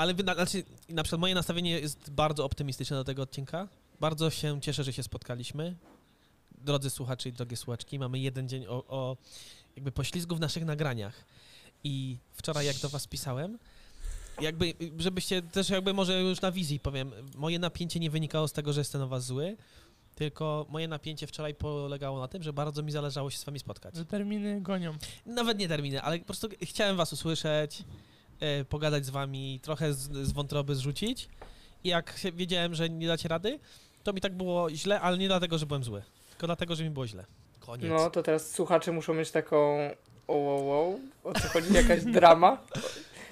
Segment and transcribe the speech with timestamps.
[0.00, 3.68] Ale na, znaczy, na przykład moje nastawienie jest bardzo optymistyczne do tego odcinka.
[4.00, 5.76] Bardzo się cieszę, że się spotkaliśmy.
[6.58, 9.16] Drodzy słuchacze i drogie słuchaczki, mamy jeden dzień o, o
[9.76, 11.24] jakby poślizgu w naszych nagraniach.
[11.84, 13.58] I wczoraj jak do was pisałem,
[14.40, 18.72] jakby, żebyście też jakby może już na wizji powiem, moje napięcie nie wynikało z tego,
[18.72, 19.56] że jestem na was zły,
[20.14, 23.96] tylko moje napięcie wczoraj polegało na tym, że bardzo mi zależało się z wami spotkać.
[23.96, 24.94] Że terminy gonią.
[25.26, 27.84] Nawet nie terminy, ale po prostu chciałem was usłyszeć,
[28.40, 31.28] e, pogadać z wami, trochę z, z wątroby zrzucić.
[31.84, 33.58] I jak się- wiedziałem, że nie dacie rady,
[34.04, 36.90] to mi tak było źle, ale nie dlatego, że byłem zły, tylko dlatego, że mi
[36.90, 37.24] było źle.
[37.60, 37.88] Koniec.
[37.90, 39.78] No to teraz słuchacze muszą mieć taką.
[40.28, 41.74] O, o, o, o co chodzi?
[41.74, 42.58] Jakaś drama?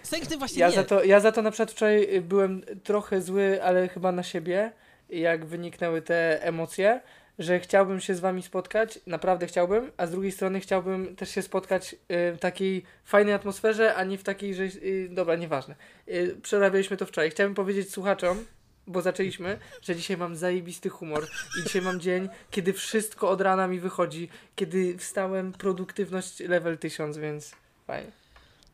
[0.02, 0.74] Sęk ty właśnie Ja nie.
[0.74, 4.72] za, to, ja za to na przykład wczoraj byłem trochę zły, ale chyba na siebie,
[5.10, 7.00] jak wyniknęły te emocje,
[7.38, 11.42] że chciałbym się z wami spotkać, naprawdę chciałbym, a z drugiej strony chciałbym też się
[11.42, 11.96] spotkać y,
[12.32, 14.62] w takiej fajnej atmosferze, a nie w takiej, że...
[14.62, 15.74] Y, dobra, nieważne.
[16.08, 17.30] Y, przerabialiśmy to wczoraj.
[17.30, 18.44] Chciałbym powiedzieć słuchaczom,
[18.86, 21.26] bo zaczęliśmy, że dzisiaj mam zajebisty humor
[21.60, 27.18] i dzisiaj mam dzień, kiedy wszystko od rana mi wychodzi, kiedy wstałem, produktywność level 1000,
[27.18, 27.52] więc
[27.86, 28.10] fajnie.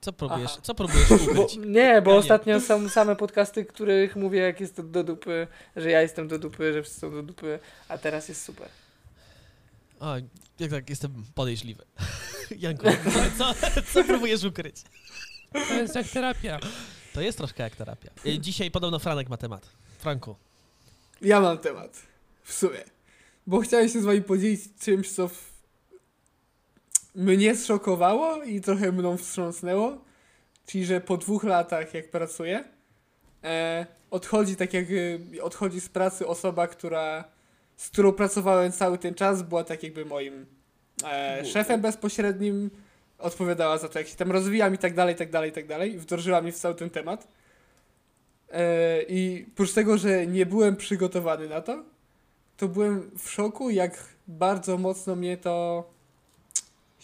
[0.04, 0.60] Co próbujesz, Aha.
[0.62, 1.56] co próbujesz Bo, ukryć?
[1.66, 2.20] nie, bo Ja nie.
[2.20, 5.46] ostatnio są same podcasty, których mówię, jak jest to do dupy,
[5.76, 8.68] że ja jestem do dupy, że wszyscy są do dupy, a teraz jest super.
[10.00, 10.14] O,
[10.58, 11.84] jak tak, jestem podejrzliwy.
[12.58, 12.86] Janku,
[13.38, 13.54] co,
[13.92, 14.76] co próbujesz ukryć?
[15.52, 16.58] To jest jak terapia.
[17.12, 18.10] To jest troszkę jak terapia.
[18.26, 19.68] Y, Dzisiaj podobno Franek ma temat.
[19.98, 20.36] Franku.
[21.22, 22.02] Ja mam temat.
[22.42, 22.84] W sumie.
[23.46, 25.53] Bo chciałem się z wami podzielić czymś, co w...
[27.14, 29.98] mnie zszokowało i trochę mną wstrząsnęło.
[30.66, 32.64] Czyli, że po dwóch latach, jak pracuję,
[33.44, 34.84] e, odchodzi tak jak
[35.36, 37.24] e, odchodzi z pracy osoba, która
[37.76, 40.46] z którą pracowałem cały ten czas, była tak jakby moim
[41.04, 42.70] e, szefem bezpośrednim,
[43.18, 45.66] odpowiadała za to, jak się tam rozwijam i tak dalej, i tak dalej, i tak
[45.66, 45.98] dalej.
[45.98, 47.28] Wdrożyła mnie w cały ten temat.
[48.50, 51.84] E, I oprócz tego, że nie byłem przygotowany na to,
[52.56, 53.98] to byłem w szoku, jak
[54.28, 55.84] bardzo mocno mnie to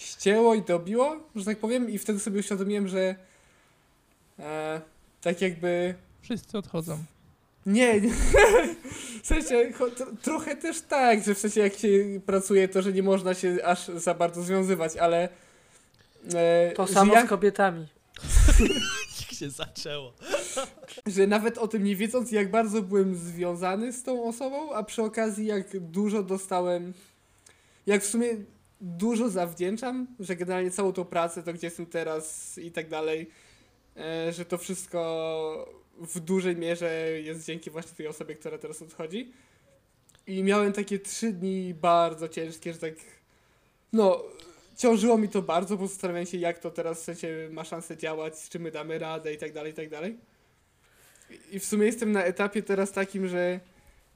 [0.00, 3.14] ścięło i dobiło, że tak powiem, i wtedy sobie uświadomiłem, że
[4.38, 4.80] e,
[5.22, 6.98] tak jakby Wszyscy odchodzą.
[7.66, 8.10] nie, nie.
[9.22, 9.72] w sensie
[10.22, 13.88] trochę też tak, że w sensie jak się pracuje, to że nie można się aż
[13.88, 15.28] za bardzo związywać, ale
[16.34, 17.86] e, To samo jak- z kobietami.
[19.20, 20.12] Jak się zaczęło.
[21.06, 25.02] że nawet o tym nie wiedząc, jak bardzo byłem związany z tą osobą, a przy
[25.02, 26.92] okazji jak dużo dostałem,
[27.86, 28.28] jak w sumie
[28.80, 33.30] dużo zawdzięczam, że generalnie całą tą pracę, to gdzie jestem teraz i tak dalej,
[33.96, 39.32] e, że to wszystko w dużej mierze jest dzięki właśnie tej osobie, która teraz odchodzi.
[40.26, 42.94] I miałem takie trzy dni bardzo ciężkie, że tak,
[43.92, 44.22] no,
[44.76, 48.38] ciążyło mi to bardzo, bo zastanawiałem się, jak to teraz w sensie ma szansę działać,
[48.38, 50.18] z czym my damy radę i tak dalej, i tak dalej.
[51.52, 53.60] I w sumie jestem na etapie teraz takim, że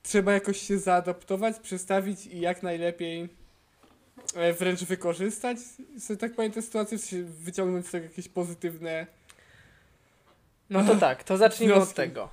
[0.02, 3.28] trzeba jakoś się zaadaptować, przestawić i jak najlepiej
[4.58, 5.58] wręcz wykorzystać,
[6.08, 9.06] że tak tę sytuację, wyciągnąć z tego jakieś pozytywne.
[10.70, 12.28] No to tak, to zacznijmy od tego.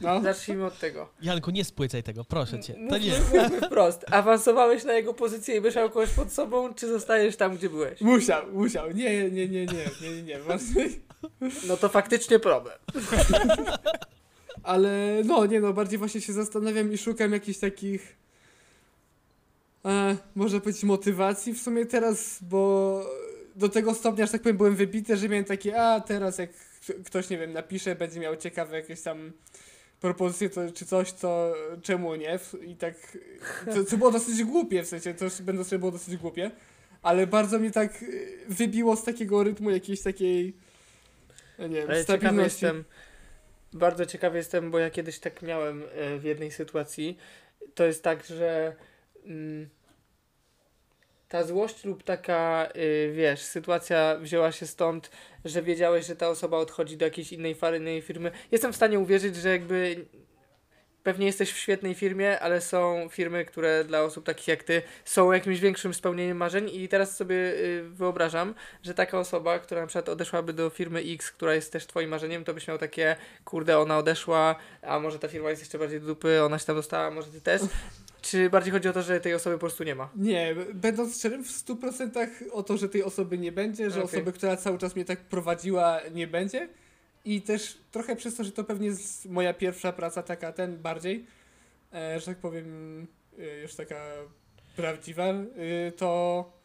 [0.00, 1.08] No, Zacznijmy od tego.
[1.22, 2.74] Janku, nie spłycaj tego, proszę cię.
[2.90, 3.12] To nie.
[3.20, 4.04] mówmy wprost.
[4.10, 8.00] Awansowałeś na jego pozycję i wyszał kogoś pod sobą, czy zostajesz tam, gdzie byłeś?
[8.00, 8.90] musiał, musiał.
[8.90, 10.38] Nie, nie, nie, nie, nie, nie, nie.
[11.68, 12.78] No to faktycznie problem.
[14.62, 18.16] Ale no, nie no, bardziej właśnie się zastanawiam i szukam jakichś takich,
[19.84, 23.04] e, można powiedzieć, motywacji w sumie teraz, bo
[23.56, 26.50] do tego stopnia, że tak powiem, byłem wybity, że miałem takie, a teraz jak
[27.04, 29.32] ktoś, nie wiem, napisze, będzie miał ciekawe jakieś tam
[30.00, 32.38] propozycje to, czy coś, to czemu nie?
[32.66, 32.94] I tak,
[33.74, 36.50] co, co było dosyć głupie, w sensie, to już będąc, że było dosyć głupie,
[37.02, 38.04] ale bardzo mnie tak
[38.48, 40.56] wybiło z takiego rytmu jakiejś takiej,
[41.58, 42.64] nie wiem, Ale stabilności.
[42.64, 42.84] jestem,
[43.72, 47.18] bardzo ciekawy jestem, bo ja kiedyś tak miałem e, w jednej sytuacji.
[47.74, 48.76] To jest tak, że
[51.32, 55.10] ta złość lub taka, y, wiesz, sytuacja wzięła się stąd,
[55.44, 58.30] że wiedziałeś, że ta osoba odchodzi do jakiejś innej fajnej firmy.
[58.50, 60.06] Jestem w stanie uwierzyć, że jakby
[61.02, 65.32] pewnie jesteś w świetnej firmie, ale są firmy, które dla osób takich jak ty są
[65.32, 70.08] jakimś większym spełnieniem marzeń i teraz sobie y, wyobrażam, że taka osoba, która na przykład
[70.08, 73.98] odeszłaby do firmy X, która jest też twoim marzeniem, to byś miał takie, kurde, ona
[73.98, 77.30] odeszła, a może ta firma jest jeszcze bardziej do dupy, ona się tam dostała, może
[77.30, 77.62] ty też.
[78.22, 80.10] Czy bardziej chodzi o to, że tej osoby po prostu nie ma?
[80.16, 84.20] Nie, będąc szczerym, w 100% o to, że tej osoby nie będzie, że Okej.
[84.20, 86.68] osoby, która cały czas mnie tak prowadziła, nie będzie.
[87.24, 91.26] I też trochę przez to, że to pewnie jest moja pierwsza praca taka, ten bardziej,
[91.94, 92.66] e, że tak powiem,
[93.38, 94.04] e, już taka
[94.76, 96.62] prawdziwa, e, to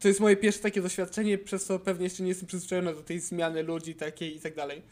[0.00, 3.20] to jest moje pierwsze takie doświadczenie, przez co pewnie jeszcze nie jestem przyzwyczajony do tej
[3.20, 4.82] zmiany ludzi takiej i tak dalej.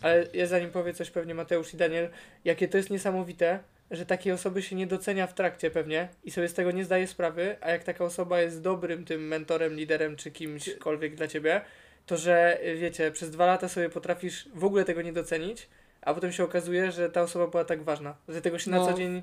[0.00, 2.10] Ale ja zanim powie coś pewnie Mateusz i Daniel,
[2.44, 3.60] jakie to jest niesamowite,
[3.90, 7.06] że takiej osoby się nie docenia w trakcie pewnie i sobie z tego nie zdaje
[7.06, 11.60] sprawy, a jak taka osoba jest dobrym tym mentorem, liderem czy kimśkolwiek dla ciebie,
[12.06, 15.68] to że y, wiecie, przez dwa lata sobie potrafisz w ogóle tego nie docenić,
[16.00, 18.86] a potem się okazuje, że ta osoba była tak ważna, że tego się na No.
[18.86, 19.22] co dzień...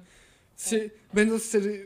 [0.57, 1.86] Czy, będąc szczery,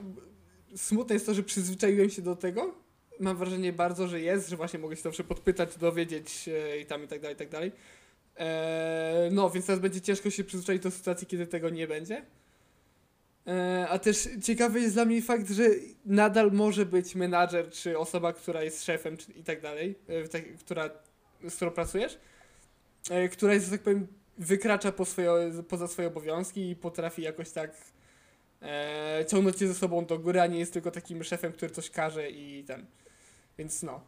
[0.76, 2.76] smutne jest to, że przyzwyczaiłem się do tego.
[3.20, 6.50] Mam wrażenie bardzo, że jest, że właśnie mogę się zawsze podpytać, dowiedzieć
[6.82, 7.72] i tam i tak dalej, i tak dalej.
[8.38, 12.26] Eee, no, więc teraz będzie ciężko się przyzwyczaić do sytuacji, kiedy tego nie będzie.
[13.48, 15.64] Eee, a też ciekawy jest dla mnie fakt, że
[16.06, 20.44] nadal może być menadżer, czy osoba, która jest szefem, czy i tak dalej, e, tak,
[20.60, 20.90] która,
[21.50, 22.18] z którą pracujesz,
[23.10, 24.08] e, która jest, że tak powiem,
[24.38, 27.72] wykracza po swoje, poza swoje obowiązki i potrafi jakoś tak
[28.62, 31.90] e, ciągnąć cię ze sobą do góry, a nie jest tylko takim szefem, który coś
[31.90, 32.86] każe i ten.
[33.58, 34.02] Więc no.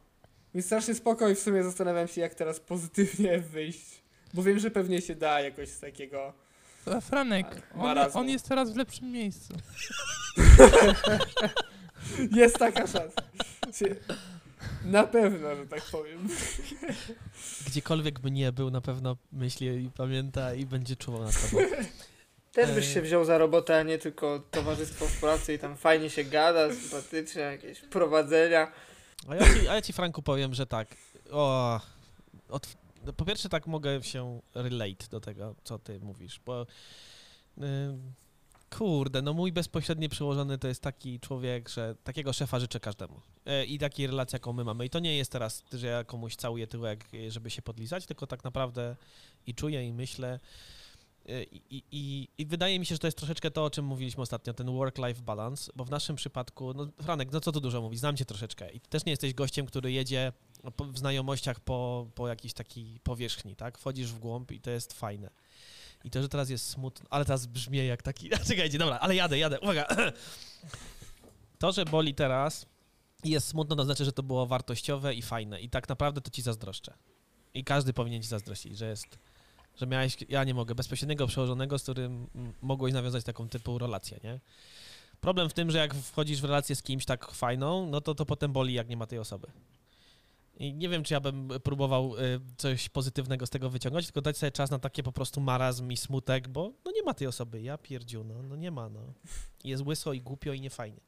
[0.53, 4.01] Więc strasznie spoko i w sumie zastanawiam się, jak teraz pozytywnie wyjść.
[4.33, 6.33] Bo wiem, że pewnie się da jakoś z takiego.
[6.97, 8.21] A Franek, on, Marazmu.
[8.21, 9.53] on jest teraz w lepszym miejscu.
[12.31, 13.21] Jest taka szansa.
[14.85, 16.27] Na pewno, że tak powiem.
[17.67, 21.63] Gdziekolwiek by nie był, na pewno myśli i pamięta i będzie czuwał nad tobą.
[22.53, 22.93] Też byś Eee.
[22.93, 26.73] się wziął za robotę, a nie tylko towarzystwo w pracy i tam fajnie się gada,
[26.73, 28.71] sympatycznie, jakieś prowadzenia.
[29.27, 30.87] A ja ci, a ja ci Franku powiem, że tak.
[31.31, 31.79] O,
[32.49, 32.67] od,
[33.05, 36.65] no po pierwsze tak mogę się relate do tego, co ty mówisz, bo
[37.57, 37.63] y,
[38.77, 43.21] kurde, no mój bezpośredni przełożony to jest taki człowiek, że takiego szefa życzę każdemu.
[43.45, 44.85] E, I takiej relacji, jaką my mamy.
[44.85, 48.27] I to nie jest teraz, że ja komuś całuję tyłek, e, żeby się podlizać, tylko
[48.27, 48.95] tak naprawdę
[49.47, 50.39] i czuję, i myślę.
[51.29, 53.85] E, I, i, i, I wydaje mi się, że to jest troszeczkę to, o czym
[53.85, 57.81] mówiliśmy ostatnio, ten work-life balance, bo w naszym przypadku, no Franek, no co tu dużo
[57.81, 60.33] mówić, znam cię troszeczkę i ty też nie jesteś gościem, który jedzie
[60.93, 63.77] w znajomościach po, po jakiejś takiej powierzchni, tak?
[63.77, 65.29] Wchodzisz w głąb i to jest fajne.
[66.03, 69.37] I to, że teraz jest smutno, ale teraz brzmi jak taki, czekajcie, dobra, ale jadę,
[69.37, 69.87] jadę, uwaga.
[71.59, 72.65] To, że boli teraz
[73.23, 76.31] i jest smutno, to znaczy, że to było wartościowe i fajne i tak naprawdę to
[76.31, 76.93] ci zazdroszczę.
[77.53, 79.19] I każdy powinien ci zazdrościć, że jest,
[79.75, 82.27] że miałeś, ja nie mogę, bezpośredniego przełożonego, z którym
[82.61, 84.39] mogłeś nawiązać taką typu relację, nie?
[85.21, 88.25] Problem w tym, że jak wchodzisz w relację z kimś tak fajną, no to to
[88.25, 89.47] potem boli, jak nie ma tej osoby.
[90.59, 94.37] I nie wiem, czy ja bym próbował y, coś pozytywnego z tego wyciągnąć, tylko dać
[94.37, 97.61] sobie czas na takie po prostu marazm i smutek, bo no nie ma tej osoby,
[97.61, 99.13] ja pierdziu, no, no nie ma, no.
[99.63, 101.01] Jest łyso i głupio i niefajnie.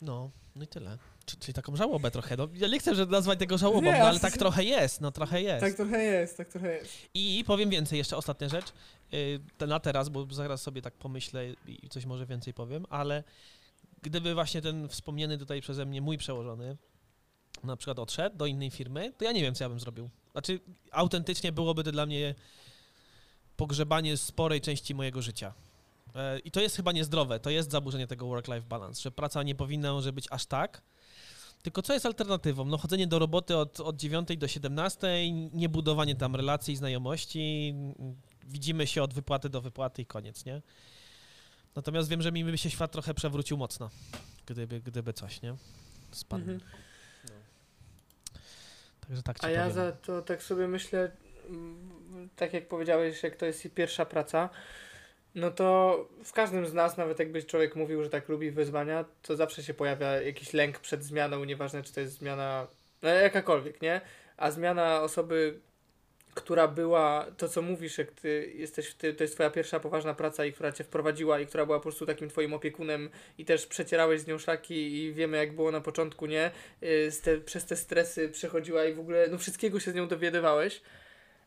[0.00, 0.98] No, no i tyle.
[1.24, 3.98] Czy- Czyli taką żałobę trochę, no ja nie chcę że nazwać tego żałobą, Nie, no,
[3.98, 5.60] ale tak trochę jest, no trochę jest.
[5.60, 6.92] Tak trochę jest, tak trochę jest.
[7.14, 8.72] I powiem więcej, jeszcze ostatnia rzecz,
[9.58, 13.24] to na teraz, bo zaraz sobie tak pomyślę i coś może więcej powiem, ale
[14.02, 16.76] gdyby właśnie ten wspomniany tutaj przeze mnie mój przełożony
[17.64, 20.10] na przykład odszedł do innej firmy, to ja nie wiem, co ja bym zrobił.
[20.32, 20.60] Znaczy,
[20.92, 22.34] autentycznie byłoby to dla mnie
[23.56, 25.54] pogrzebanie sporej części mojego życia.
[26.14, 29.54] E, I to jest chyba niezdrowe, to jest zaburzenie tego work-life balance, że praca nie
[29.54, 30.82] powinna może być aż tak,
[31.62, 32.64] tylko co jest alternatywą?
[32.64, 37.74] No chodzenie do roboty od, od 9 do 17, nie budowanie tam relacji, znajomości,
[38.44, 40.62] widzimy się od wypłaty do wypłaty i koniec, nie?
[41.74, 43.90] Natomiast wiem, że mi by się świat trochę przewrócił mocno,
[44.46, 45.54] gdyby, gdyby coś, nie?
[46.10, 46.42] Spadł.
[46.42, 46.60] Mhm.
[49.10, 49.74] Także tak ci A ja powiem.
[49.74, 51.10] za to tak sobie myślę,
[51.48, 54.48] mm, tak jak powiedziałeś, jak to jest i pierwsza praca,
[55.34, 59.36] no to w każdym z nas, nawet jakby człowiek mówił, że tak lubi wyzwania, to
[59.36, 62.66] zawsze się pojawia jakiś lęk przed zmianą, nieważne czy to jest zmiana,
[63.02, 64.00] no jakakolwiek, nie?
[64.36, 65.60] A zmiana osoby,
[66.34, 70.44] która była, to co mówisz, jak ty jesteś, ty, to jest twoja pierwsza poważna praca
[70.44, 74.20] i która cię wprowadziła i która była po prostu takim twoim opiekunem i też przecierałeś
[74.20, 76.50] z nią szlaki i wiemy jak było na początku, nie?
[76.82, 80.82] Y, te, przez te stresy przechodziła i w ogóle, no wszystkiego się z nią dowiadywałeś,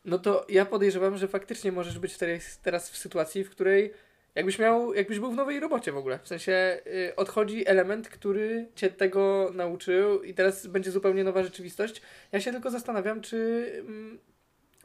[0.04, 3.92] no to ja podejrzewam, że faktycznie możesz być teraz, teraz w sytuacji, w której
[4.34, 6.18] jakbyś miał, jakbyś był w nowej robocie w ogóle.
[6.22, 12.02] W sensie y, odchodzi element, który cię tego nauczył i teraz będzie zupełnie nowa rzeczywistość.
[12.32, 14.18] Ja się tylko zastanawiam, czy, mm,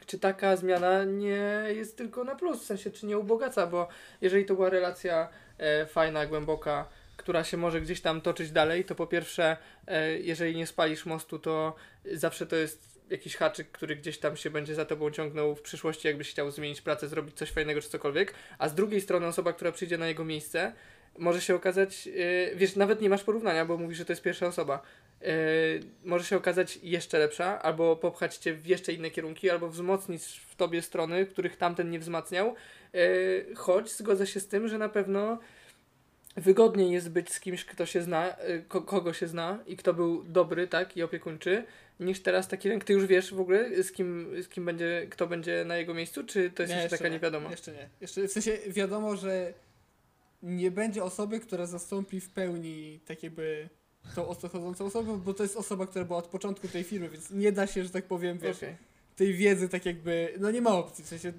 [0.06, 3.88] czy taka zmiana nie jest tylko na plus, w sensie czy nie ubogaca, bo
[4.22, 8.96] jeżeli to była relacja e, fajna, głęboka, która się może gdzieś tam toczyć dalej, to
[8.96, 11.76] po pierwsze, e, jeżeli nie spalisz mostu, to
[12.14, 16.08] zawsze to jest jakiś haczyk, który gdzieś tam się będzie za tobą ciągnął w przyszłości,
[16.08, 19.72] jakbyś chciał zmienić pracę, zrobić coś fajnego czy cokolwiek, a z drugiej strony osoba, która
[19.72, 20.74] przyjdzie na jego miejsce,
[21.18, 24.48] może się okazać, yy, wiesz, nawet nie masz porównania, bo mówisz, że to jest pierwsza
[24.48, 24.82] osoba,
[26.04, 30.56] może się okazać jeszcze lepsza, albo popchać cię w jeszcze inne kierunki, albo wzmocnić w
[30.56, 32.56] tobie strony, których tamten nie wzmacniał,
[32.94, 35.40] yy, choć zgodzę się z tym, że na pewno
[36.36, 38.36] wygodniej jest być z kimś, kto się zna,
[38.68, 41.64] ko kogo się zna i kto był dobry, tak, i opiekuńczy,
[42.00, 42.84] niż teraz taki lęk.
[42.84, 46.24] Ty już wiesz w ogóle, z kim, z kim będzie, kto będzie na jego miejscu,
[46.24, 47.16] czy to jest Nie, jeszcze taka nie.
[47.16, 47.52] niewiadoma?
[47.52, 47.90] Jeszcze nie.
[48.02, 49.54] Jeszcze, w sensie wiadomo, że
[50.44, 53.70] nie będzie osoby, która zastąpi w pełni tak jakby
[54.16, 57.10] tą o co chodzącą osobę, bo to jest osoba, która była od początku tej firmy,
[57.10, 58.76] więc nie da się, że tak powiem, wiesz, Okej.
[59.16, 61.34] tej wiedzy tak jakby, no nie ma opcji, w sensie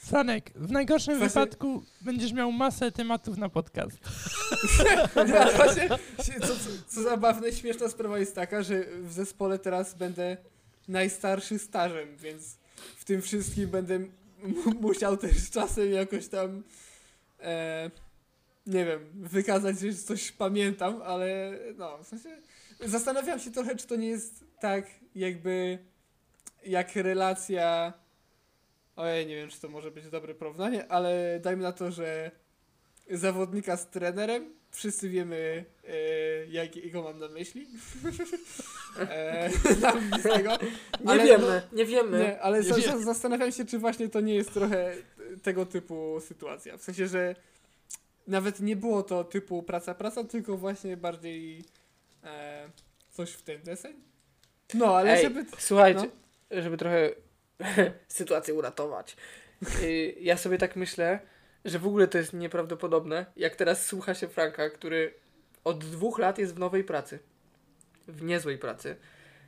[0.00, 3.98] Franek, w najgorszym Właśnie- wypadku będziesz miał masę tematów na podcast.
[5.14, 5.88] Ale właśnie,
[6.40, 6.54] co, co,
[6.88, 10.36] co zabawne, śmieszna sprawa jest taka, że w zespole teraz będę
[10.88, 12.56] najstarszy stażem, więc
[12.96, 14.00] w tym wszystkim będę
[14.80, 16.62] musiał też z czasem jakoś tam
[17.40, 17.90] e,
[18.66, 22.28] nie wiem, wykazać, że coś pamiętam, ale no, w sensie
[22.80, 25.78] zastanawiam się trochę, czy to nie jest tak jakby
[26.66, 27.92] jak relacja
[28.96, 32.30] ojej, nie wiem, czy to może być dobre porównanie, ale dajmy na to, że
[33.10, 34.60] zawodnika z trenerem.
[34.70, 35.92] Wszyscy wiemy, e,
[36.46, 37.66] jak, jakiego mam na myśli.
[38.98, 39.50] e,
[40.20, 40.58] z tego.
[41.00, 42.18] Nie Ale wiemy, nie wiemy.
[42.18, 44.94] Nie, ale Nie za, zastanawiam się, czy właśnie to nie jest trochę
[45.42, 46.76] tego typu sytuacja.
[46.76, 47.34] W sensie, że
[48.26, 51.64] nawet nie było to typu praca, praca, tylko właśnie bardziej
[52.24, 52.68] e,
[53.10, 53.94] coś w ten deseń.
[54.74, 55.44] No, ale Ej, żeby...
[55.58, 56.10] Słuchajcie,
[56.50, 57.10] żeby trochę
[58.08, 59.16] sytuację uratować.
[59.82, 61.18] Y, Ja sobie tak myślę,
[61.64, 65.14] że w ogóle to jest nieprawdopodobne, jak teraz słucha się Franka, który
[65.64, 67.18] od dwóch lat jest w nowej pracy.
[68.08, 68.96] W niezłej pracy.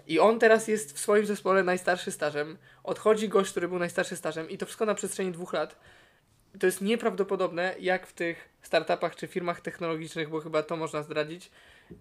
[0.06, 2.58] I on teraz jest w swoim zespole najstarszy stażem.
[2.84, 5.76] Odchodzi gość, który był najstarszy stażem i to wszystko na przestrzeni dwóch lat.
[6.60, 11.50] To jest nieprawdopodobne, jak w tych startupach czy firmach technologicznych, bo chyba to można zdradzić,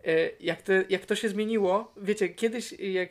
[0.05, 1.93] e, jak, te, jak to się zmieniło.
[1.97, 3.09] Wiecie, kiedyś jak,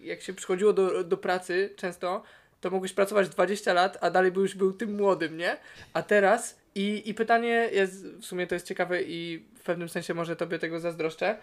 [0.00, 2.22] jak się przychodziło do, do pracy często,
[2.60, 5.56] to mogłeś pracować 20 lat, a dalej byłeś był tym młodym, nie?
[5.92, 10.14] A teraz i, i pytanie jest, w sumie to jest ciekawe i w pewnym sensie
[10.14, 11.38] może tobie tego zazdroszczę,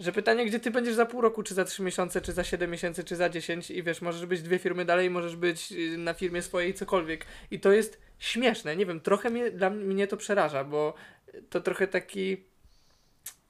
[0.00, 2.70] że pytanie, gdzie ty będziesz za pół roku, czy za 3 miesiące, czy za 7
[2.70, 6.14] miesięcy, czy za 10 i wiesz, możesz być dwie firmy dalej, możesz być y, na
[6.14, 7.26] firmie swojej cokolwiek.
[7.50, 10.94] I to jest śmieszne, nie wiem, trochę mnie, dla mnie to przeraża, bo
[11.50, 12.44] to trochę taki,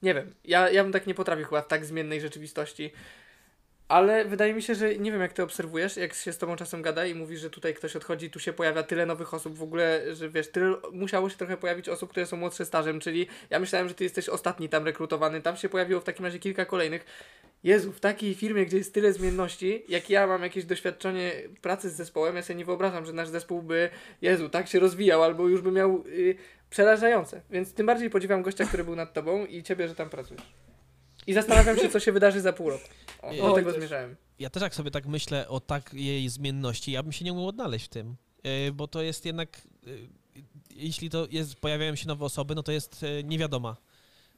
[0.01, 2.91] nie wiem, ja, ja bym tak nie potrafił chyba w tak zmiennej rzeczywistości.
[3.89, 6.81] Ale wydaje mi się, że nie wiem jak ty obserwujesz, jak się z tobą czasem
[6.81, 10.15] gada i mówisz, że tutaj ktoś odchodzi, tu się pojawia tyle nowych osób w ogóle,
[10.15, 13.87] że wiesz, tyle musiało się trochę pojawić osób, które są młodsze stażem, czyli ja myślałem,
[13.87, 17.05] że ty jesteś ostatni tam rekrutowany, tam się pojawiło w takim razie kilka kolejnych.
[17.63, 21.31] Jezu, w takiej firmie, gdzie jest tyle zmienności, jak ja mam jakieś doświadczenie
[21.61, 23.89] pracy z zespołem, ja sobie nie wyobrażam, że nasz zespół by,
[24.21, 26.35] Jezu, tak się rozwijał, albo już by miał y,
[26.69, 27.41] przerażające.
[27.49, 30.68] Więc tym bardziej podziwiam gościa, który był nad tobą i ciebie, że tam pracujesz.
[31.29, 32.87] I zastanawiam się, co się wydarzy za pół roku.
[33.21, 34.15] O, do tego zmierzałem.
[34.39, 37.85] Ja też jak sobie tak myślę o takiej zmienności, ja bym się nie mógł odnaleźć
[37.85, 40.09] w tym, Yy, bo to jest jednak, yy,
[40.75, 43.77] jeśli to jest, pojawiają się nowe osoby, no to jest yy, niewiadoma.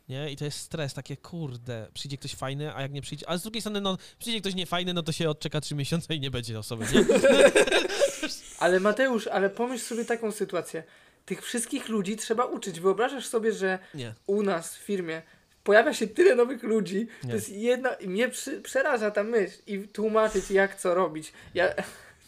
[0.09, 0.31] Nie?
[0.31, 3.43] I to jest stres, takie kurde, przyjdzie ktoś fajny, a jak nie przyjdzie, ale z
[3.43, 6.59] drugiej strony, no przyjdzie ktoś niefajny, no to się odczeka trzy miesiące i nie będzie
[6.59, 7.05] osoby, nie?
[8.59, 10.83] Ale Mateusz, ale pomyśl sobie taką sytuację.
[11.25, 12.79] Tych wszystkich ludzi trzeba uczyć.
[12.79, 14.13] Wyobrażasz sobie, że Nie.
[14.27, 15.21] u nas w firmie
[15.63, 17.07] pojawia się tyle nowych ludzi.
[17.23, 17.29] Nie.
[17.29, 17.93] To jest jedna.
[17.93, 21.33] i Mnie przy, przeraża ta myśl i tłumaczyć, jak co robić.
[21.53, 21.67] Ja,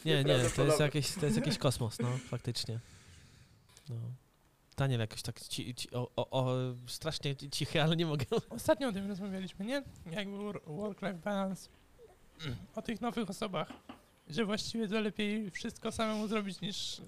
[0.05, 2.79] Nie, nie, to jest, jakiś, to jest jakiś kosmos, no, faktycznie.
[3.89, 3.95] No.
[4.77, 6.55] Daniel jakoś tak ci, ci, o, o, o,
[6.87, 8.25] strasznie cichy, ale nie mogę.
[8.49, 9.83] Ostatnio o tym rozmawialiśmy, nie?
[10.11, 11.69] Jak był wor- work-life balance.
[12.75, 13.69] O tych nowych osobach.
[14.29, 17.03] Że właściwie to lepiej wszystko samemu zrobić niż e,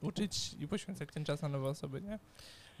[0.00, 2.18] uczyć i poświęcać ten czas na nowe osoby, nie?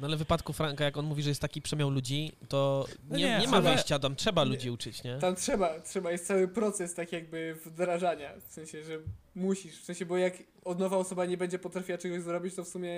[0.00, 3.16] No ale w wypadku Franka, jak on mówi, że jest taki przemiał ludzi, to No
[3.16, 4.50] nie, nie, nie ma ale- wyjścia, tam trzeba Nie.
[4.50, 5.18] ludzi uczyć, nie?
[5.18, 8.98] Tam trzeba, trzeba, jest cały proces tak jakby wdrażania, w sensie, że
[9.34, 10.34] musisz, w sensie, bo jak
[10.64, 12.92] od nowa osoba nie będzie potrafiła czegoś zrobić, to w sumie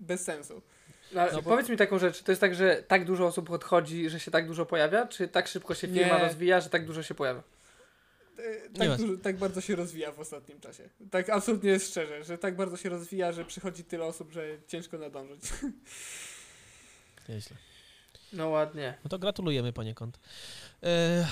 [0.00, 0.62] bez sensu.
[1.12, 2.22] no, ale No bo- Powiedz mi taką rzecz.
[2.22, 5.06] To jest tak, że tak dużo osób odchodzi, że się tak dużo pojawia?
[5.06, 6.24] Czy tak szybko się firma Nie.
[6.24, 7.42] rozwija, że tak dużo się pojawia?
[8.38, 10.88] E, Nie Tak, dużo, tak bardzo się rozwija w ostatnim czasie.
[11.10, 14.98] Tak absolutnie jest szczerze, że tak bardzo się rozwija, że przychodzi tyle osób, że ciężko
[14.98, 15.40] nadążyć.
[17.28, 17.56] Nieźle.
[18.32, 18.94] No ładnie.
[19.04, 20.20] No to gratulujemy poniekąd.
[20.82, 21.26] E,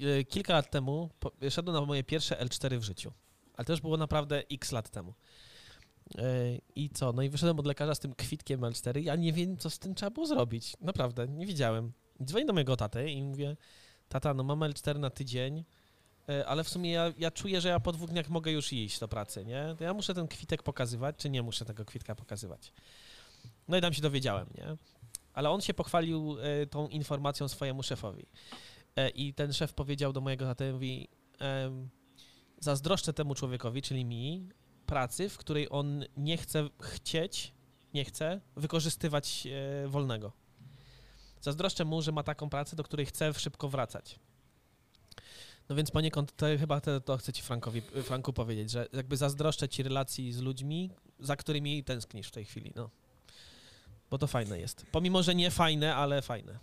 [0.00, 3.12] e, kilka lat temu po, szedłem na moje pierwsze L4 w życiu,
[3.56, 5.14] ale to już było naprawdę x lat temu.
[6.18, 6.24] E,
[6.76, 7.12] I co?
[7.12, 9.02] No i wyszedłem od lekarza z tym kwitkiem L4.
[9.02, 10.76] Ja nie wiem, co z tym trzeba było zrobić.
[10.80, 11.92] Naprawdę, nie wiedziałem.
[12.24, 13.56] Dzwonię do mojego taty i mówię,
[14.08, 15.64] tata, no mam L4 na tydzień,
[16.46, 19.08] ale w sumie ja, ja czuję, że ja po dwóch dniach mogę już iść do
[19.08, 19.74] pracy, nie?
[19.78, 22.72] To ja muszę ten kwitek pokazywać, czy nie muszę tego kwitka pokazywać?
[23.68, 24.76] No i tam się dowiedziałem, nie?
[25.32, 28.26] Ale on się pochwalił e, tą informacją swojemu szefowi.
[28.96, 31.08] E, I ten szef powiedział do mojego taty, mówi,
[32.58, 34.48] zazdroszczę temu człowiekowi, czyli mi,
[34.86, 37.52] pracy, w której on nie chce chcieć,
[37.94, 40.32] nie chce wykorzystywać e, wolnego.
[41.40, 44.18] Zazdroszczę mu, że ma taką pracę, do której chce szybko wracać.
[45.68, 49.68] No więc poniekąd to chyba te, to chcę ci Frankowi, Franku powiedzieć, że jakby zazdroszczę
[49.68, 52.90] ci relacji z ludźmi, za którymi tęsknisz w tej chwili, no.
[54.10, 54.86] Bo to fajne jest.
[54.92, 56.58] Pomimo, że nie fajne, ale fajne.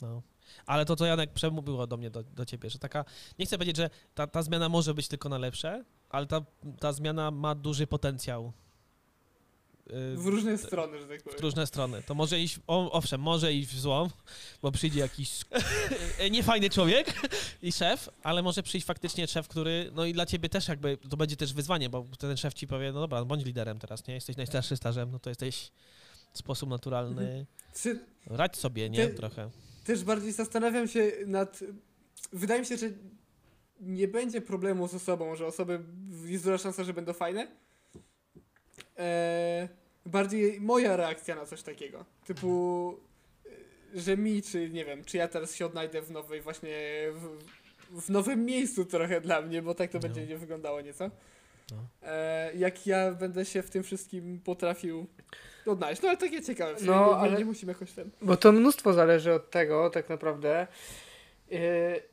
[0.00, 0.22] No.
[0.66, 3.04] Ale to, co Janek przemówił do mnie, do, do ciebie, że taka,
[3.38, 6.40] nie chcę powiedzieć, że ta, ta zmiana może być tylko na lepsze, ale ta,
[6.80, 8.52] ta zmiana ma duży potencjał.
[9.90, 11.38] Y, W różne strony, że tak w powiem.
[11.40, 12.02] różne strony.
[12.06, 14.08] To może iść, o, owszem, może iść w złą,
[14.62, 15.40] bo przyjdzie jakiś
[16.30, 17.14] niefajny człowiek
[17.62, 21.16] i szef, ale może przyjść faktycznie szef, który, no i dla ciebie też jakby, to
[21.16, 24.14] będzie też wyzwanie, bo ten szef ci powie, no dobra, bądź liderem teraz, nie?
[24.14, 25.70] Jesteś najstarszy stażem, no to jesteś
[26.32, 27.46] w sposób naturalny,
[27.82, 29.08] Czy radź sobie, nie?
[29.08, 29.50] Ty- Trochę.
[29.84, 31.60] też bardziej zastanawiam się nad.
[32.32, 32.86] Wydaje mi się, że
[33.80, 35.80] nie będzie problemu z osobą, że osoby
[36.26, 37.48] jest duża szansa, że będą fajne.
[39.02, 39.68] Eee,
[40.06, 42.04] bardziej moja reakcja na coś takiego.
[42.26, 42.94] Typu,
[43.96, 46.76] e, że mi, czy nie wiem, czy ja teraz się odnajdę w nowej, właśnie
[47.12, 47.38] w,
[48.02, 50.02] w nowym miejscu trochę dla mnie, bo tak to No.
[50.02, 51.10] będzie nie wyglądało nieco.
[51.70, 51.76] No.
[52.02, 55.06] Eee, jak ja będę się w tym wszystkim potrafił
[55.66, 56.02] odnaleźć.
[56.02, 56.74] No ale takie ciekawe.
[56.82, 58.10] No, nie, ale- nie musimy jakoś ten.
[58.22, 60.66] Bo to mnóstwo zależy od tego, tak naprawdę,
[61.50, 61.58] yy,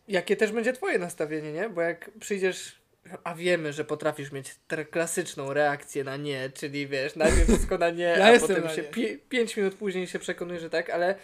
[0.07, 1.69] jakie też będzie twoje nastawienie, nie?
[1.69, 2.78] Bo jak przyjdziesz,
[3.23, 4.55] a wiemy, że potrafisz mieć
[4.91, 9.17] klasyczną reakcję na nie, czyli wiesz, najpierw wszystko na nie, Ja a potem się pi-
[9.17, 11.15] pięć minut później się przekonuje, że tak, ale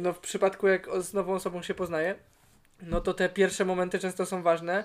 [0.00, 2.14] no w przypadku jak z nową osobą się poznaje,
[2.82, 4.84] no to te pierwsze momenty często są ważne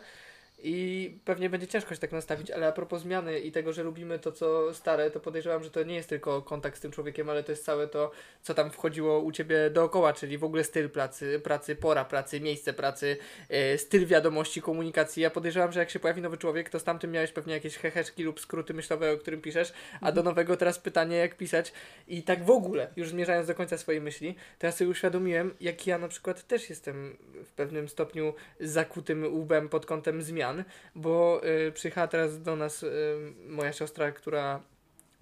[0.64, 4.20] i pewnie będzie ciężko się tak nastawić, ale a propos zmiany i tego, że lubimy
[4.20, 7.44] to, co stare, to podejrzewam, że to nie jest tylko kontakt z tym człowiekiem, ale
[7.44, 11.40] to jest całe to, co tam wchodziło u ciebie dookoła, czyli w ogóle styl pracy,
[11.44, 13.18] pracy, pora pracy, miejsce pracy,
[13.50, 15.24] e, styl wiadomości, komunikacji.
[15.24, 18.24] Ja podejrzewam, że jak się pojawi nowy człowiek, to z tamtym miałeś pewnie jakieś heheszki
[18.24, 21.74] lub skróty myślowe, o którym piszesz, a do nowego teraz pytanie, jak pisać.
[22.08, 25.88] I tak w ogóle, już zmierzając do końca swojej myśli, to ja sobie uświadomiłem, jak
[25.88, 30.53] ja na przykład też jestem w pewnym stopniu zakutym łbem pod kątem zmian,
[30.96, 33.16] bo y, przyjechała teraz do nas y,
[33.48, 34.64] moja siostra, która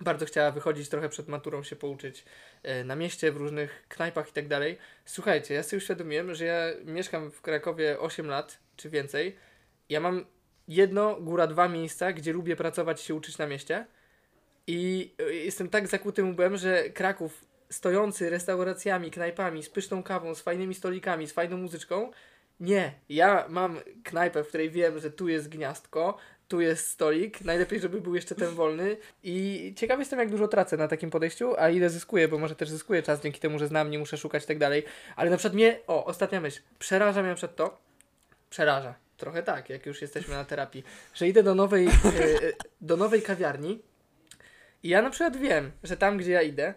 [0.01, 2.25] bardzo chciała wychodzić trochę przed maturą się pouczyć
[2.65, 4.77] y, na mieście, w różnych knajpach i tak dalej.
[5.05, 9.35] Słuchajcie, ja sobie uświadomiłem, że ja mieszkam w Krakowie 8 lat czy więcej.
[9.89, 10.25] Ja mam
[10.67, 13.85] jedno, góra dwa miejsca, gdzie lubię pracować się uczyć na mieście.
[14.67, 20.41] I y, jestem tak zakutym łbem, że Kraków stojący restauracjami, knajpami, z pyszną kawą, z
[20.41, 22.11] fajnymi stolikami, z fajną muzyczką.
[22.61, 27.79] Nie, ja mam knajpę, w której wiem, że tu jest gniazdko, tu jest stolik, najlepiej,
[27.79, 28.97] żeby był jeszcze ten wolny.
[29.23, 32.69] I ciekaw jestem, jak dużo tracę na takim podejściu, a ile zyskuję, bo może też
[32.69, 34.83] zyskuję czas dzięki temu, że znam, nie muszę szukać i tak dalej,
[35.15, 37.77] ale na przykład mnie, o, ostatnia myśl, przeraża mnie przed to,
[38.49, 42.97] przeraża, trochę tak, jak już jesteśmy na terapii, że idę do nowej, e, e, do
[42.97, 43.81] nowej kawiarni
[44.83, 46.73] i ja na przykład wiem, że tam, gdzie ja idę,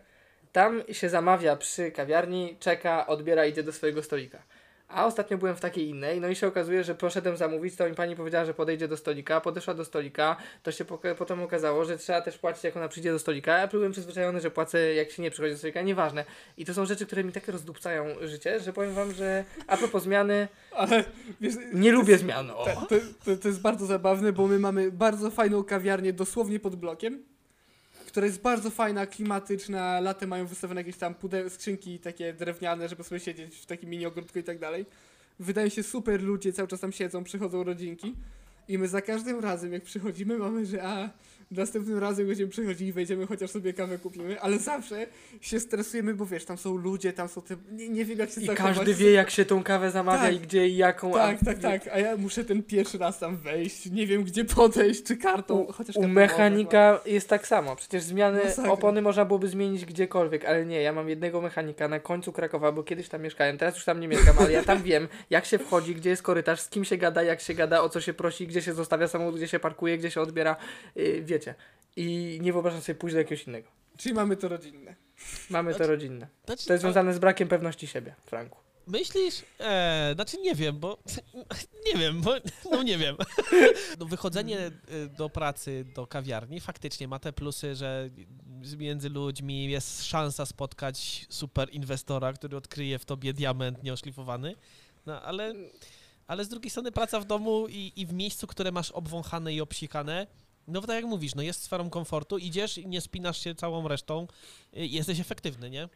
[0.52, 4.42] tam się zamawia przy kawiarni, czeka, odbiera, idzie do swojego stolika.
[4.94, 7.94] A ostatnio byłem w takiej innej, no i się okazuje, że poszedłem zamówić, to mi
[7.94, 11.98] pani powiedziała, że podejdzie do stolika, podeszła do stolika, to się poka- potem okazało, że
[11.98, 13.58] trzeba też płacić, jak ona przyjdzie do stolika.
[13.58, 16.24] Ja byłem przyzwyczajony, że płacę, jak się nie przychodzi do stolika, nieważne.
[16.56, 20.02] I to są rzeczy, które mi tak rozdupcają życie, że powiem wam, że a propos
[20.02, 21.04] zmiany, Ale
[21.40, 22.50] wiesz, nie lubię zmian.
[22.50, 22.64] O.
[22.64, 27.22] To, to, to jest bardzo zabawne, bo my mamy bardzo fajną kawiarnię dosłownie pod blokiem,
[28.14, 30.00] która jest bardzo fajna, klimatyczna.
[30.00, 34.06] Latem mają wystawione jakieś tam pudeł, skrzynki takie drewniane, żeby sobie siedzieć w takim mini
[34.06, 34.86] ogródku i tak dalej.
[35.38, 38.14] Wydają się super ludzie, cały czas tam siedzą, przychodzą rodzinki.
[38.68, 41.10] I my za każdym razem, jak przychodzimy, mamy, że a
[41.50, 45.06] następnym razem będziemy przychodzili, wejdziemy, chociaż sobie kawę kupimy, ale zawsze
[45.40, 47.56] się stresujemy, bo wiesz, tam są ludzie, tam są te...
[47.72, 48.76] Nie, nie wiem, jak się I zachować.
[48.76, 50.34] każdy wie, jak się tą kawę zamawia Tak.
[50.34, 51.12] i gdzie i jaką.
[51.12, 51.88] Tak, a tak, tak.
[51.92, 53.90] A ja muszę ten pierwszy raz tam wejść.
[53.90, 55.66] Nie wiem, gdzie podejść, czy kartą.
[55.72, 57.76] Chociaż u kartą mechanika jest tak samo.
[57.76, 58.72] Przecież zmiany Masakra.
[58.72, 60.82] opony można byłoby zmienić gdziekolwiek, ale nie.
[60.82, 64.08] Ja mam jednego mechanika na końcu Krakowa, bo kiedyś tam mieszkałem, teraz już tam nie
[64.08, 67.22] mieszkam, ale ja tam wiem, jak się wchodzi, gdzie jest korytarz, z kim się gada,
[67.22, 70.10] jak się gada, o co się prosi, gdzie się zostawia samochód, gdzie się parkuje, gdzie
[70.10, 70.56] się odbiera.
[70.96, 71.22] Yy,
[71.96, 73.68] I nie wyobrażam sobie pójść do jakiegoś innego.
[73.96, 74.94] Czyli mamy to rodzinne.
[75.50, 76.28] Mamy to Znaczy- rodzinne.
[76.46, 78.58] Znaczy, To jest związane z brakiem pewności siebie, Franku.
[78.86, 79.42] Myślisz?
[79.60, 80.98] E, znaczy nie wiem, bo
[81.86, 82.34] nie wiem, bo
[82.70, 83.16] no nie wiem.
[83.98, 88.10] No, wychodzenie y, do pracy, do kawiarni faktycznie ma te plusy, że
[88.78, 94.54] między ludźmi jest szansa spotkać super inwestora, który odkryje w tobie diament nieoszlifowany.
[95.06, 95.54] No ale,
[96.26, 99.60] ale z drugiej strony praca w domu i, i w miejscu, które masz obwąchane i
[99.60, 100.26] obsikane,
[100.68, 104.26] no tak jak mówisz, no jest sferą komfortu, idziesz i nie spinasz się całą resztą,
[104.76, 105.88] y, jesteś efektywny, nie?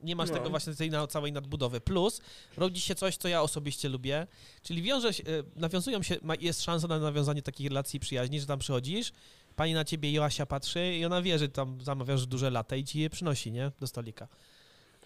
[0.00, 0.36] Nie masz No.
[0.36, 1.80] tego właśnie tej całej nadbudowy.
[1.80, 2.20] Plus
[2.56, 4.26] rodzi się coś, co ja osobiście lubię,
[4.62, 8.58] czyli wiąże się, y, nawiązują się, jest szansa na nawiązanie takich relacji przyjaźni, że tam
[8.58, 9.12] przychodzisz,
[9.56, 13.00] pani na ciebie Joasia patrzy i ona wie, że tam zamawiasz duże lata i ci
[13.00, 13.72] je przynosi, nie?
[13.80, 14.28] Do stolika.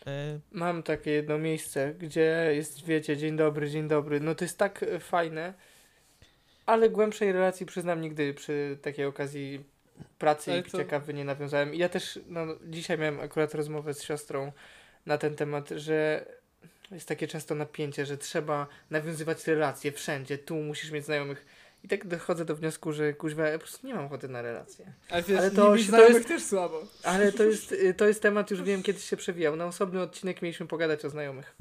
[0.07, 4.21] E, Mam takie jedno miejsce, gdzie jest, wiecie, dzień dobry, dzień dobry.
[4.21, 5.55] No to jest tak fajne,
[6.66, 9.64] ale głębszej relacji przyznam nigdy przy takiej okazji
[10.18, 11.75] pracy Ale i to- picia kawy nie nawiązałem.
[11.75, 14.53] I ja też, no dzisiaj miałem akurat rozmowę z siostrą
[15.07, 16.25] na ten temat, że
[16.90, 21.46] jest takie często napięcie, że trzeba nawiązywać relacje wszędzie, tu musisz mieć znajomych.
[21.85, 24.92] I tak dochodzę do wniosku, że kuźwa, ja po prostu nie mam ochoty na relacje.
[25.11, 26.83] Ale wiesz, Ale to to się- to znajomych jest- też słabo.
[27.05, 29.57] Ale to jest, to jest temat, już wiem, kiedyś się przewijał.
[29.57, 31.57] Na osobny odcinek mieliśmy pogadać o znajomych.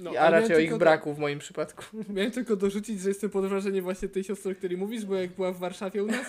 [0.00, 1.84] No, a raczej o ich braku w moim przypadku.
[2.14, 5.30] Miałem tylko dorzucić, że jestem pod wrażeniem właśnie tej siostry, o której mówisz, bo jak
[5.30, 6.26] była w Warszawie u nas,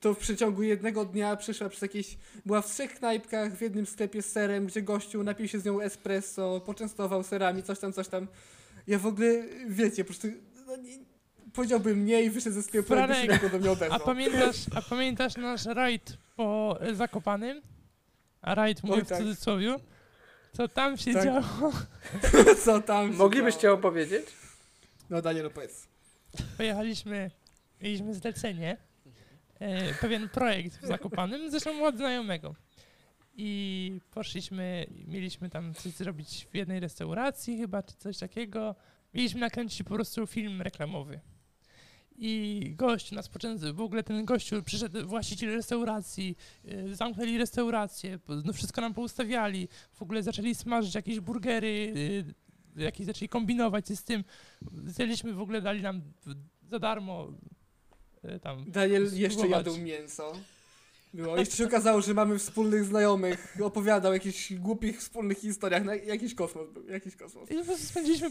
[0.00, 2.18] to w przeciągu jednego dnia przyszła przez jakieś...
[2.46, 5.80] Była w trzech knajpkach, w jednym sklepie z serem, gdzie gościu napił się z nią
[5.80, 8.26] espresso, poczęstował serami, coś tam, coś tam.
[8.86, 10.28] Ja w ogóle, wiecie, po prostu...
[10.66, 10.98] No, nie,
[11.52, 14.00] powiedziałbym nie i wyszedł ze sklepu, się Franek, tylko do mnie A odezwał.
[14.00, 17.62] pamiętasz, a pamiętasz nasz rajd po Zakopanym?
[18.42, 19.18] A rajd mówię Oj, w tak.
[19.18, 19.76] cudzysłowie.
[20.52, 21.24] Co tam się Tak.
[21.24, 21.72] działo?
[22.64, 23.78] Co tam się Moglibyście działo?
[23.78, 24.26] opowiedzieć?
[25.10, 25.88] No Daniel, opowiedz.
[26.56, 27.30] Pojechaliśmy,
[27.80, 28.76] mieliśmy zlecenie,
[29.58, 32.54] e, pewien projekt w Zakopanym, zresztą od znajomego.
[33.36, 38.74] I poszliśmy, mieliśmy tam coś zrobić w jednej restauracji chyba, czy coś takiego.
[39.14, 41.20] Mieliśmy nakręcić po prostu film reklamowy.
[42.16, 48.52] I gość nas poczęstował, w ogóle ten gościu przyszedł, właściciel restauracji, y, zamknęli restaurację, no
[48.52, 51.92] wszystko nam poustawiali, w ogóle zaczęli smażyć jakieś burgery,
[52.76, 54.24] y, jakieś zaczęli kombinować z tym.
[54.86, 56.02] Zjedliśmy w ogóle, dali nam
[56.70, 57.32] za darmo
[58.24, 59.66] y, tam Daniel jeszcze Spróbować.
[59.66, 60.32] jadł mięso.
[61.14, 61.36] Było.
[61.36, 63.56] Jeszcze się okazało, że mamy wspólnych znajomych.
[63.62, 65.84] Opowiadał o jakichś głupich wspólnych historiach.
[65.84, 67.50] No, jakiś kosmos był, jakiś kosmos.
[67.50, 68.30] I po prostu spędziliśmy,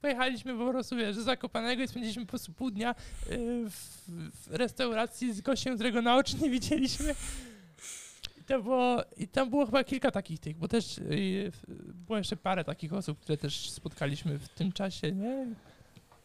[0.00, 2.94] pojechaliśmy po prostu, wiesz, z Zakopanego i spędziliśmy po prostu pół dnia y,
[3.70, 7.14] w, w restauracji z gościem, którego na oczy nie widzieliśmy.
[8.40, 11.52] I to było, i tam było chyba kilka takich tych, bo też y,
[12.06, 15.46] było jeszcze parę takich osób, które też spotkaliśmy w tym czasie, nie?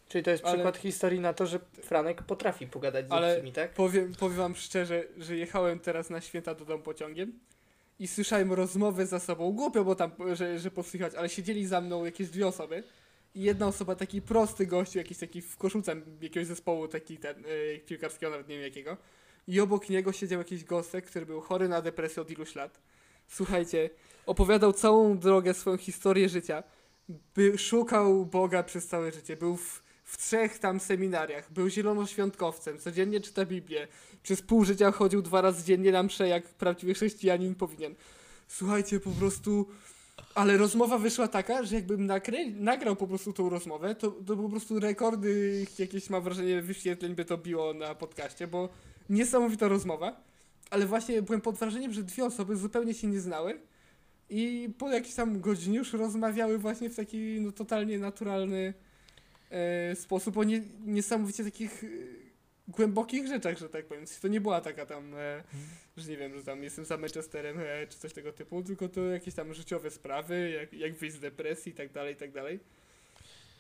[0.08, 3.52] Czyli to jest Ale- przykład historii na to, że Franek potrafi pogadać z Ale- obcymi,
[3.52, 3.74] tak?
[3.74, 7.39] Powiem, powiem wam szczerze, że jechałem teraz na święta do domu pociągiem
[8.00, 9.52] i słyszałem rozmowę za sobą.
[9.52, 12.84] Głupio, bo tam, że, że podsłuchać, ale siedzieli za mną jakieś dwie osoby.
[13.36, 17.80] I jedna osoba, taki prosty gościu, jakiś taki w koszulce jakiegoś zespołu, taki ten, y,
[17.86, 18.98] piłkarskiego, nawet nie wiem jakiego.
[19.48, 22.80] I obok niego siedział jakiś gostek, który był chory na depresję od iluś lat.
[23.28, 23.89] Słuchajcie,
[24.26, 26.63] opowiadał całą drogę, swoją historię życia.
[27.36, 29.38] By, szukał Boga przez całe życie.
[29.38, 31.54] Był w, w trzech tam seminariach.
[31.54, 32.80] Był zielonoświątkowcem.
[32.80, 33.88] Codziennie czyta Biblię.
[34.24, 37.96] Przez pół życia chodził dwa razy dziennie na msze, jak prawdziwy chrześcijanin powinien.
[38.48, 39.67] Słuchajcie, po prostu...
[40.36, 42.46] Ale rozmowa wyszła taka, że jakbym nakrę...
[42.52, 47.26] nagrał po prostu tą rozmowę, to, to po prostu rekordy jakieś, mam wrażenie, wyświetleń by
[47.26, 48.70] to biło na podcaście, bo
[49.10, 50.22] niesamowita rozmowa.
[50.70, 53.60] Ale właśnie byłem pod wrażeniem, że dwie osoby zupełnie się nie znały
[54.30, 58.74] i po jakiejś tam godzinie już rozmawiały właśnie w taki no, totalnie naturalny
[59.96, 61.88] sposób o nie, niesamowicie takich e,
[62.68, 64.06] głębokich rzeczach, że tak powiem.
[64.22, 65.44] To nie była taka tam, e,
[65.98, 69.02] że nie wiem, że tam jestem za Manchesterem e, czy coś tego typu, tylko to
[69.06, 72.60] jakieś tam życiowe sprawy, jak, jak wyjść z depresji i tak dalej, i tak dalej.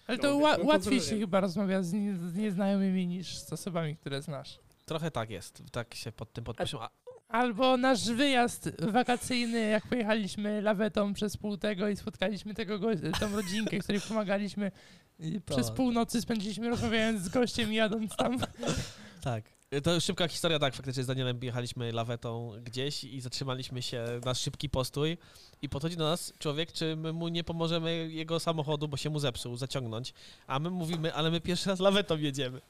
[0.07, 3.95] Ale No, to ła- łatwiej się chyba rozmawia z, nie, z nieznajomymi niż z osobami,
[3.95, 4.59] które znasz.
[4.85, 6.77] trochę tak jest, tak się pod tym podpiszę.
[6.81, 6.89] A,
[7.27, 13.35] Albo nasz wyjazd wakacyjny, jak pojechaliśmy lawetą przez pół tego i spotkaliśmy tego go- tą
[13.35, 14.71] rodzinkę, której pomagaliśmy.
[15.19, 18.39] I przez To- pół nocy spędziliśmy rozmawiając z gościem i jadąc tam.
[19.23, 19.43] tak.
[19.83, 24.33] To już szybka historia, tak, faktycznie z Danielem jechaliśmy lawetą gdzieś i zatrzymaliśmy się na
[24.33, 25.17] szybki postój
[25.61, 29.19] i podchodzi do nas człowiek, czy my mu nie pomożemy jego samochodu, bo się mu
[29.19, 30.13] zepsuł, zaciągnąć,
[30.47, 32.61] a my mówimy, ale my pierwszy raz lawetą jedziemy.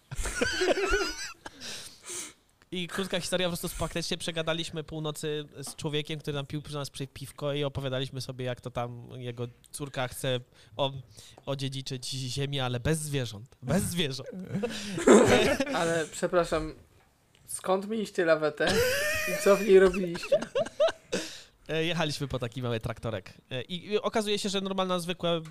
[2.71, 6.89] I krótka historia, po prostu faktycznie przegadaliśmy północy z człowiekiem, który nam pił przy nas
[6.89, 10.39] przy piwko i opowiadaliśmy sobie, jak to tam jego córka chce
[10.77, 10.91] o,
[11.45, 13.57] odziedziczyć ziemię, ale bez zwierząt.
[13.61, 14.29] Bez zwierząt.
[15.73, 16.73] Ale przepraszam,
[17.45, 18.73] skąd mieliście lawetę
[19.31, 20.39] i co w niej robiliście?
[21.67, 23.33] E, Jechaliśmy po taki mały traktorek.
[23.51, 25.41] E, I okazuje się, że normalna, zwykłe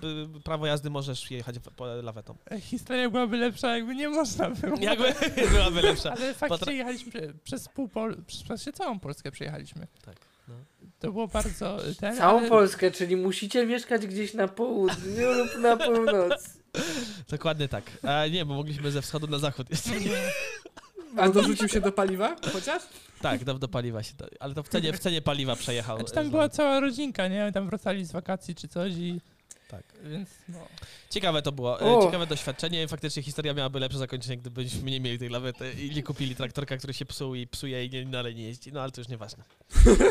[0.43, 1.55] prawo jazdy możesz jechać
[2.03, 2.35] lawetą.
[2.61, 4.77] Historia byłaby lepsza, jakby nie można było.
[4.89, 5.13] Jakby
[5.51, 6.11] byłaby lepsza.
[6.11, 9.87] Ale Potra- faktycznie jechaliśmy prze- przez pół Pol- przez całą Polskę przejechaliśmy.
[10.05, 10.15] Tak,
[10.47, 10.53] no.
[10.99, 12.17] To było bardzo ten.
[12.17, 16.49] Całą ale- Polskę, czyli musicie mieszkać gdzieś na południu lub na północy.
[17.29, 17.83] Dokładnie tak.
[18.03, 19.89] A nie, bo mogliśmy ze wschodu na zachód jeszcze.
[21.17, 22.83] A dorzucił się do paliwa chociaż?
[23.21, 25.97] Tak, do, do paliwa się, to, ale to w cenie, w cenie paliwa przejechał.
[25.97, 27.51] Znaczy tam e, była cała rodzinka, nie?
[27.53, 29.21] Tam wracali z wakacji czy coś i
[29.67, 29.83] Tak.
[30.03, 30.59] Więc no.
[31.09, 32.05] Ciekawe to było, e, O.
[32.05, 32.87] ciekawe doświadczenie.
[32.87, 36.93] Faktycznie historia miałaby lepsze zakończenie, gdybyśmy nie mieli tej lawety i nie kupili traktorka, który
[36.93, 38.71] się psuł i psuje i nie, dalej nie jeździ.
[38.73, 39.43] No ale to już nieważne.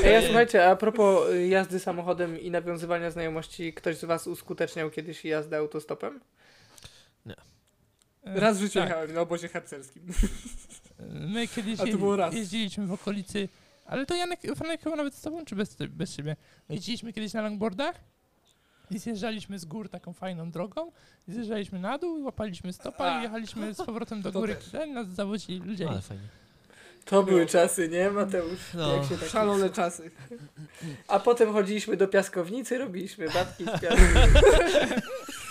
[0.05, 4.91] Ej, a słuchajcie, a propos y, jazdy samochodem i nawiązywania znajomości, ktoś z was uskuteczniał
[4.91, 6.21] kiedyś jazdę autostopem?
[7.27, 7.35] e,
[8.41, 8.89] Raz w życiu tak.
[8.89, 10.03] jechałem na obozie harcerskim.
[11.11, 11.79] My kiedyś
[12.33, 13.49] jeździliśmy w okolicy,
[13.87, 16.37] ale to Janek, Franek chyba nawet z tobą, czy bez, bez siebie?
[16.69, 18.01] Jeździliśmy kiedyś na longboardach
[18.91, 20.93] i zjeżdżaliśmy z gór taką fajną drogą,
[21.29, 23.21] zjeżdżaliśmy na dół i łapaliśmy stopa A.
[23.21, 25.89] i jechaliśmy z powrotem do To góry, ten nas zawozili ludzie.
[25.89, 26.29] Ale fajnie.
[27.05, 28.75] To były czasy, nie Mateusz?
[28.75, 28.97] No.
[28.97, 29.29] Jak się tak...
[29.29, 30.11] Szalone czasy.
[31.09, 34.03] A potem chodziliśmy do piaskownicy, robiliśmy babki z piasku.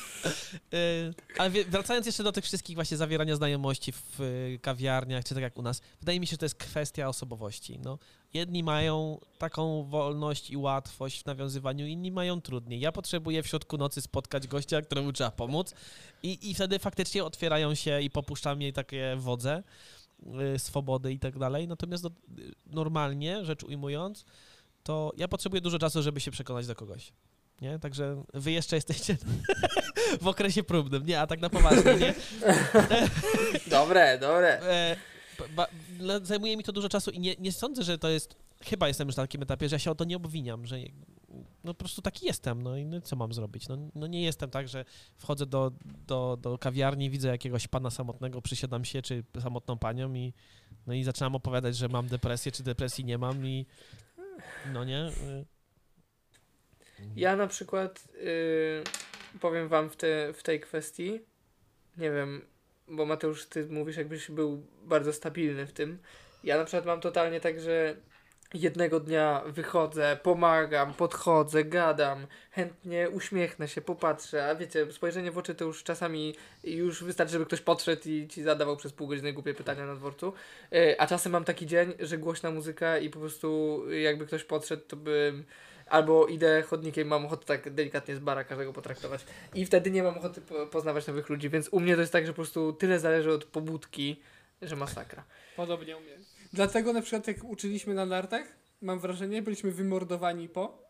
[0.71, 5.43] Yy, ale wracając jeszcze do tych wszystkich właśnie zawierania znajomości w y, kawiarniach, czy tak
[5.43, 7.79] jak u nas, wydaje mi się, że to jest kwestia osobowości.
[7.83, 7.99] No,
[8.33, 12.79] jedni mają taką wolność i łatwość w nawiązywaniu, inni mają trudniej.
[12.79, 15.73] Ja potrzebuję w środku nocy spotkać gościa, któremu trzeba pomóc
[16.23, 19.63] i, i wtedy faktycznie otwierają się i popuszczam jej takie wodze,
[20.55, 21.67] y, swobody i tak dalej.
[21.67, 22.09] Natomiast no,
[22.39, 24.25] y, normalnie, rzecz ujmując,
[24.83, 27.11] to ja potrzebuję dużo czasu, żeby się przekonać do kogoś.
[27.61, 27.79] Nie?
[27.79, 29.17] Także wy jeszcze jesteście
[30.21, 31.05] w okresie próbnym.
[31.05, 32.13] Nie, a tak na poważnie, nie?
[33.67, 34.61] Dobre, dobre.
[34.61, 34.95] E,
[35.55, 35.67] ba,
[35.99, 38.35] dla- zajmuje mi to dużo czasu i nie, nie sądzę, że to jest.
[38.63, 40.77] Chyba jestem już na takim etapie, że ja się o to nie obwiniam, że
[41.63, 43.67] no po prostu taki jestem, no i no, co mam zrobić?
[43.67, 44.85] No, no nie jestem tak, że
[45.17, 45.71] wchodzę do,
[46.07, 50.33] do, do kawiarni, widzę jakiegoś pana samotnego, przysiadam się, czy samotną panią i
[50.87, 53.65] no i zaczynam opowiadać, że mam depresję, czy depresji nie mam i
[54.73, 55.11] no nie.
[57.15, 61.21] Ja na przykład y, powiem wam w, te, w tej kwestii,
[61.97, 62.41] nie wiem,
[62.87, 65.99] bo Mateusz, ty mówisz jakbyś był bardzo stabilny w tym.
[66.43, 67.95] Ja na przykład mam totalnie tak, że
[68.53, 75.55] jednego dnia wychodzę, pomagam, podchodzę, gadam, chętnie uśmiechnę się, popatrzę, a wiecie, spojrzenie w oczy
[75.55, 79.53] to już czasami już wystarczy, żeby ktoś podszedł i ci zadawał przez pół godziny głupie
[79.53, 80.33] pytania na dworcu.
[80.73, 84.83] Y, A czasem mam taki dzień, że głośna muzyka i po prostu jakby ktoś podszedł,
[84.87, 85.45] to bym
[85.85, 90.17] albo idę chodnikiem, mam ochotę tak delikatnie z bara każdego potraktować i wtedy nie mam
[90.17, 92.99] ochoty po, poznawać nowych ludzi, więc u mnie to jest tak, że po prostu tyle
[92.99, 94.21] zależy od pobudki,
[94.61, 95.23] że masakra.
[95.55, 96.17] Podobnie u mnie.
[96.53, 98.45] Dlatego na przykład jak uczyliśmy na nartach,
[98.81, 100.84] mam wrażenie, byliśmy wymordowani po,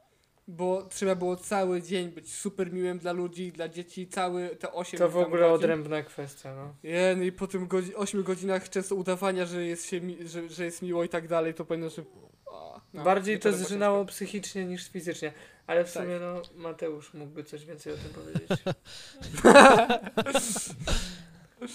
[0.48, 4.98] bo trzeba było cały dzień być super miłym dla ludzi, dla dzieci, cały te 8
[5.00, 5.56] To w ogóle godzin.
[5.56, 6.76] odrębna kwestia, no.
[6.84, 10.50] Je, no i po tym godzi- 8 godzinach często udawania, że jest, się mi- że,
[10.50, 12.04] że jest miło i tak dalej, to powinno, że...
[12.46, 15.34] O, no, Bardziej to zżynało psychicznie niż fizycznie,
[15.68, 16.04] ale w Tak.
[16.04, 18.64] sumie no Mateusz mógłby coś więcej o tym powiedzieć.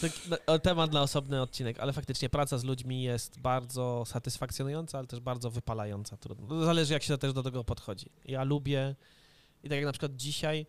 [0.00, 5.06] Tak, no, temat na osobny odcinek, ale faktycznie praca z ludźmi jest bardzo satysfakcjonująca, ale
[5.06, 6.16] też bardzo wypalająca.
[6.16, 6.46] Trudno.
[6.46, 8.06] No, Zależy, jak się też do tego podchodzi.
[8.24, 8.94] Ja lubię,
[9.62, 10.66] i tak jak na przykład dzisiaj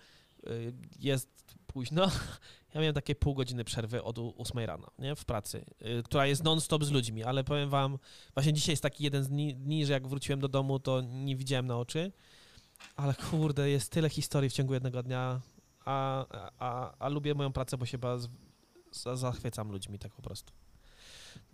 [0.48, 2.12] y, jest późno,
[2.74, 5.66] ja miałem takie pół godziny przerwy od 8 rano, nie, w pracy,
[6.00, 8.00] y, która jest non-stop z ludźmi, ale powiem wam,
[8.34, 11.36] właśnie dzisiaj jest taki jeden z dni, dni, że jak wróciłem do domu, to nie
[11.36, 12.12] widziałem na oczy,
[12.96, 15.42] ale kurde, jest tyle historii w ciągu jednego dnia,
[15.86, 16.26] a,
[16.60, 18.28] a, a lubię moją pracę, bo się bardzo
[18.92, 20.54] za- zachwycam ludźmi tak po prostu.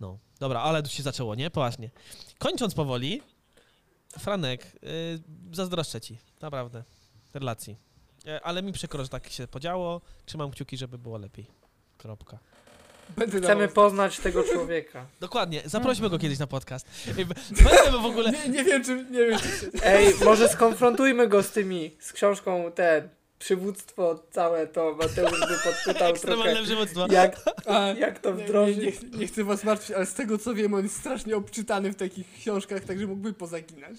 [0.00, 1.50] No, dobra, ale tu się zaczęło, nie?
[1.50, 1.90] Poważnie.
[2.38, 3.22] Kończąc powoli,
[4.18, 5.20] Franek, yy,
[5.52, 6.84] zazdroszczę ci, naprawdę,
[7.34, 7.76] relacji.
[8.26, 10.00] E, ale mi przykro, że tak się podziało.
[10.26, 11.46] Trzymam kciuki, żeby było lepiej.
[11.98, 12.38] Kropka.
[13.16, 15.06] Będę Chcemy poznać tego człowieka.
[15.20, 16.86] Dokładnie, zaprośmy go kiedyś na podcast.
[17.18, 18.30] Ej, b- Powiedzmy w ogóle...
[18.30, 19.06] Nie, nie wiem, czy...
[19.10, 19.70] Nie wiem, czy...
[19.82, 26.12] Ej, może skonfrontujmy go z tymi, z książką ten, przywództwo całe to Mateusz by podpytał
[26.36, 27.06] trochę, przywództwo.
[27.10, 29.02] jak, A, jak to nie, nie, wdrożyć.
[29.02, 31.96] nie, nie chcę was martwić, ale z tego co wiem, on jest strasznie obczytany w
[31.96, 33.98] takich książkach, także mógłby pozaginać.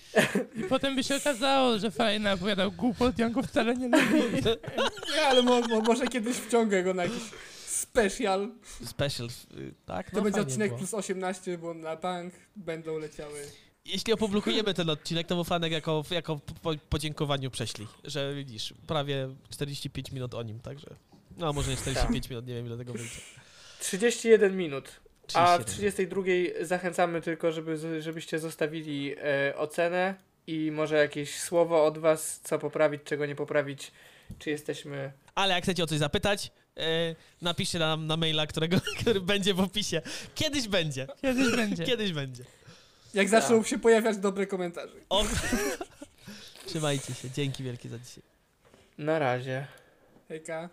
[0.60, 4.42] I potem by się okazało, że fajna opowiadał głupot, ja go wcale nie lubi.
[5.14, 7.22] Nie, ale mo, mo, może kiedyś wciągę go na jakiś
[7.66, 8.50] special.
[8.84, 10.10] Special, y, tak?
[10.10, 10.78] To no, będzie fajnie odcinek było.
[10.78, 13.42] plus 18, bo na bank będą leciały.
[13.92, 19.28] Jeśli opublikujemy ten odcinek, to mu Franek jako, jako po, podziękowaniu prześlij, że widzisz, prawie
[19.50, 20.86] 45 minut o nim, także...
[21.36, 23.20] No, może nie 45 minut, nie wiem ile tego będzie.
[23.80, 25.00] 31 minut.
[25.34, 25.66] A w 31.
[25.66, 30.14] 32 zachęcamy tylko, żeby, żebyście zostawili e, ocenę
[30.46, 33.92] i może jakieś słowo od was, co poprawić, czego nie poprawić,
[34.38, 35.12] czy jesteśmy...
[35.34, 39.60] Ale jak chcecie o coś zapytać, e, napiszcie nam na maila, którego, który będzie w
[39.60, 40.02] opisie.
[40.34, 41.06] Kiedyś będzie.
[41.22, 41.84] Kiedyś będzie.
[41.84, 42.44] Kiedyś będzie.
[43.14, 43.40] Jak Tak.
[43.42, 44.96] zaczną się pojawiać dobre komentarze.
[45.08, 45.24] O...
[46.66, 47.30] Trzymajcie się.
[47.30, 48.22] Dzięki wielkie za dzisiaj.
[48.98, 49.66] Na razie.
[50.28, 50.68] Hejka.